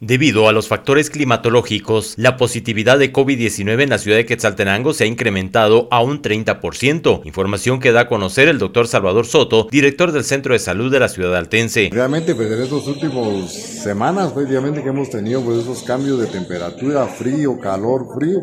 Debido 0.00 0.48
a 0.48 0.52
los 0.52 0.68
factores 0.68 1.10
climatológicos, 1.10 2.14
la 2.18 2.36
positividad 2.36 3.00
de 3.00 3.12
COVID-19 3.12 3.82
en 3.82 3.90
la 3.90 3.98
ciudad 3.98 4.16
de 4.16 4.26
Quetzaltenango 4.26 4.92
se 4.92 5.02
ha 5.02 5.06
incrementado 5.08 5.88
a 5.90 6.00
un 6.04 6.22
30%, 6.22 7.22
información 7.24 7.80
que 7.80 7.90
da 7.90 8.02
a 8.02 8.08
conocer 8.08 8.46
el 8.46 8.60
doctor 8.60 8.86
Salvador 8.86 9.26
Soto, 9.26 9.66
director 9.72 10.12
del 10.12 10.22
Centro 10.22 10.52
de 10.52 10.60
Salud 10.60 10.92
de 10.92 11.00
la 11.00 11.08
ciudad 11.08 11.34
altense. 11.34 11.90
Realmente, 11.92 12.36
pues 12.36 12.48
en 12.48 12.62
estos 12.62 12.86
últimos 12.86 13.52
semanas, 13.52 14.32
obviamente 14.36 14.84
que 14.84 14.90
hemos 14.90 15.10
tenido 15.10 15.42
pues, 15.42 15.58
esos 15.58 15.82
cambios 15.82 16.20
de 16.20 16.28
temperatura, 16.28 17.04
frío, 17.08 17.58
calor, 17.58 18.06
frío, 18.16 18.38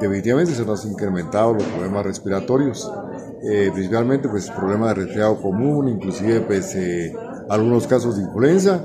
definitivamente 0.00 0.54
se 0.54 0.64
nos 0.64 0.82
han 0.82 0.92
incrementado 0.92 1.52
los 1.52 1.64
problemas 1.64 2.06
respiratorios, 2.06 2.90
eh, 3.52 3.70
principalmente 3.70 4.30
pues 4.30 4.50
problemas 4.50 4.96
de 4.96 5.04
resfriado 5.04 5.42
común, 5.42 5.90
inclusive 5.90 6.40
pues 6.40 6.74
eh, 6.74 7.12
algunos 7.50 7.86
casos 7.86 8.16
de 8.16 8.22
influenza, 8.22 8.82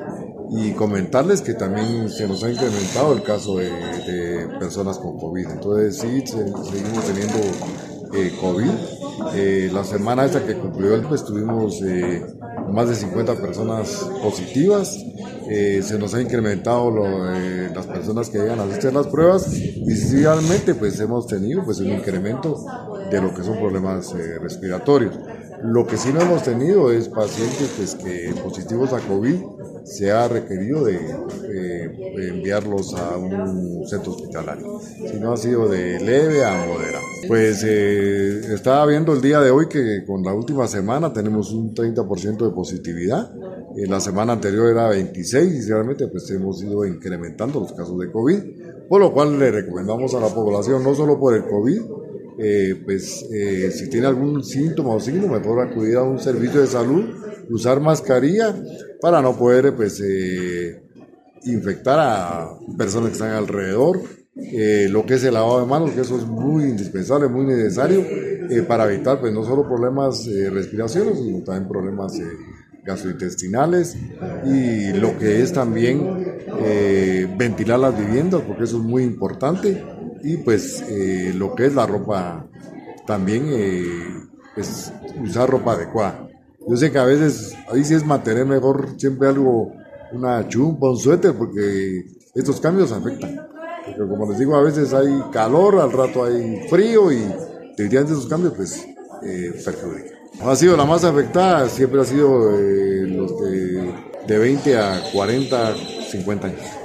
y 0.54 0.74
comentarles 0.74 1.42
que 1.42 1.54
también 1.54 2.10
se 2.10 2.28
nos 2.28 2.44
ha 2.44 2.52
incrementado 2.52 3.14
el 3.14 3.24
caso 3.24 3.58
de, 3.58 4.50
personas 4.60 5.00
con 5.00 5.18
COVID. 5.18 5.50
Entonces 5.50 5.98
sí, 5.98 6.24
seguimos 6.28 7.06
teniendo 7.06 7.38
eh, 8.14 8.32
COVID. 8.40 9.01
Eh, 9.34 9.70
la 9.72 9.84
semana 9.84 10.26
esta 10.26 10.46
que 10.46 10.58
concluyó, 10.58 11.02
pues 11.08 11.24
tuvimos 11.24 11.82
eh, 11.84 12.26
más 12.72 12.90
de 12.90 12.96
50 12.96 13.36
personas 13.36 14.08
positivas. 14.22 14.98
se 15.48 15.98
nos 16.00 16.14
ha 16.14 16.22
incrementado 16.22 16.92
las 17.74 17.86
personas 17.86 18.30
que 18.30 18.38
llegan 18.38 18.60
a 18.60 18.64
hacer 18.64 18.94
las 18.94 19.08
pruebas 19.08 19.54
y 19.54 20.24
realmente 20.24 20.76
pues 20.76 20.98
hemos 21.00 21.28
tenido 21.28 21.66
pues 21.66 21.80
un 21.80 21.90
incremento 21.90 22.64
de 23.12 23.22
lo 23.22 23.34
que 23.34 23.44
son 23.44 23.58
problemas 23.58 24.14
respiratorios. 24.42 25.14
Lo 25.64 25.86
que 25.86 25.96
sí 25.96 26.12
no 26.12 26.22
hemos 26.22 26.44
tenido 26.44 26.92
es 26.92 27.08
pacientes 27.08 27.72
pues, 27.78 27.96
que 27.96 28.34
positivos 28.42 28.94
a 28.94 29.00
COVID 29.00 29.36
se 29.84 30.12
ha 30.12 30.28
requerido 30.28 30.84
de, 30.84 30.98
enviarlos 32.30 32.96
a 32.96 33.18
un 33.18 33.86
centro 33.88 34.14
hospitalario. 34.14 34.80
Si 34.80 35.20
no 35.20 35.34
ha 35.34 35.38
sido 35.38 35.68
de 35.68 36.00
leve 36.00 36.44
a 36.44 36.66
moderado. 36.66 37.01
Pues 37.28 37.64
eh, 37.66 38.54
estaba 38.54 38.86
viendo 38.86 39.14
el 39.14 39.22
día 39.22 39.40
de 39.40 39.52
hoy 39.52 39.68
que 39.68 40.04
con 40.06 40.24
la 40.24 40.34
última 40.34 40.68
semana 40.68 41.14
tenemos 41.14 41.52
un 41.52 41.74
30% 41.74 42.46
de 42.46 42.52
positividad. 42.52 43.32
La 43.88 44.00
semana 44.00 44.34
anterior 44.34 44.70
era 44.70 44.90
26 44.90 45.66
y 45.66 45.70
realmente 45.70 46.08
pues 46.08 46.30
hemos 46.32 46.62
ido 46.62 46.86
incrementando 46.86 47.60
los 47.60 47.72
casos 47.74 47.98
de 48.00 48.12
COVID, 48.12 48.38
por 48.90 49.00
lo 49.00 49.14
cual 49.14 49.40
le 49.40 49.52
recomendamos 49.52 50.14
a 50.14 50.20
la 50.20 50.28
población, 50.28 50.84
no 50.84 50.94
solo 50.94 51.18
por 51.20 51.36
el 51.36 51.46
COVID, 51.46 51.82
eh, 52.38 52.82
pues 52.84 53.24
eh, 53.32 53.72
si 53.72 53.90
tiene 53.90 54.08
algún 54.08 54.44
síntoma 54.44 54.96
o 54.96 55.00
signo, 55.00 55.28
mejor 55.28 55.60
acudir 55.62 55.98
a 55.98 56.04
un 56.04 56.20
servicio 56.20 56.62
de 56.62 56.68
salud, 56.68 57.04
usar 57.50 57.80
mascarilla 57.80 58.56
para 59.00 59.22
no 59.22 59.38
poder 59.38 59.76
pues 59.76 60.02
eh, 60.02 60.82
infectar 61.44 62.00
a 62.00 62.50
personas 62.78 63.10
que 63.10 63.14
están 63.14 63.32
alrededor. 63.32 64.00
Lo 64.90 65.06
que 65.06 65.16
es 65.16 65.24
el 65.24 65.34
lavado 65.34 65.62
de 65.62 65.66
manos, 65.66 65.92
que 65.92 66.02
eso 66.02 66.18
es 66.18 66.26
muy 66.26 66.66
indispensable, 66.66 67.28
muy 67.28 67.46
necesario 67.46 68.06
para 68.68 68.92
evitar 68.92 69.20
pues 69.20 69.34
no 69.34 69.44
solo 69.44 69.68
problemas 69.68 70.26
respiratorios, 70.26 71.20
sino 71.20 71.44
también 71.44 71.68
problemas 71.68 72.20
gastrointestinales 72.84 73.96
y 74.46 74.94
lo 74.94 75.18
que 75.18 75.42
es 75.42 75.54
también 75.54 76.36
ventilar 77.38 77.80
las 77.80 77.98
viviendas, 77.98 78.42
porque 78.42 78.64
eso 78.64 78.78
es 78.78 78.84
muy 78.84 79.04
importante. 79.04 79.84
Y 80.24 80.38
pues 80.38 80.84
eh, 80.88 81.34
lo 81.36 81.56
que 81.56 81.66
es 81.66 81.74
la 81.74 81.86
ropa 81.86 82.48
también 83.08 83.46
eh, 83.50 83.84
pues 84.54 84.94
usar 85.22 85.50
ropa 85.50 85.74
adecuada. 85.74 86.28
Yo 86.68 86.78
sé 86.78 86.92
que 86.92 87.00
a 87.00 87.06
veces 87.06 87.56
ahí 87.72 87.84
sí 87.84 87.96
es 87.96 88.06
mantener 88.06 88.46
mejor 88.46 88.90
siempre 88.98 89.28
algo 89.28 89.74
una 90.12 90.48
chumpa 90.48 90.90
un 90.90 90.98
suéter 90.98 91.34
porque 91.34 92.06
estos 92.36 92.60
cambios 92.60 92.92
afectan 92.92 93.51
como 93.98 94.30
les 94.30 94.40
digo 94.40 94.56
a 94.56 94.64
veces 94.64 94.94
hay 94.94 95.10
calor 95.32 95.80
al 95.80 95.92
rato 95.92 96.24
hay 96.24 96.68
frío 96.70 97.12
y 97.12 97.20
definitivamente 97.78 98.14
esos 98.14 98.28
cambios 98.28 98.54
pues 98.56 98.88
eh, 99.24 99.54
ha 100.42 100.56
sido 100.56 100.78
la 100.78 100.86
más 100.86 101.04
afectada 101.04 101.70
siempre 101.70 102.02
ha 102.02 102.06
sido 102.06 102.58
eh, 102.58 103.08
los 103.08 103.40
de, 103.40 103.94
de 104.28 104.38
20 104.38 104.78
a 104.78 105.02
40 105.14 105.76
50 106.10 106.48
años 106.48 106.82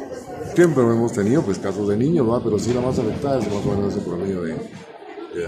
Siempre 0.56 0.84
hemos 0.84 1.12
tenido 1.12 1.42
pues 1.42 1.58
casos 1.58 1.86
de 1.86 1.98
niños, 1.98 2.26
pero 2.42 2.58
sí 2.58 2.72
la 2.72 2.80
más 2.80 2.98
afectada 2.98 3.40
es 3.40 3.52
más 3.52 3.62
o 3.66 3.76
menos 3.76 3.94
ese 3.94 4.02
promedio 4.02 4.40
de. 4.40 4.56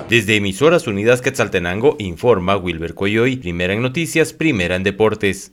Desde 0.06 0.36
Emisoras 0.36 0.86
Unidas 0.86 1.22
Quetzaltenango 1.22 1.96
informa 1.98 2.58
Wilber 2.58 2.92
Coyoy, 2.92 3.36
primera 3.36 3.72
en 3.72 3.80
noticias, 3.80 4.34
primera 4.34 4.76
en 4.76 4.82
deportes. 4.82 5.52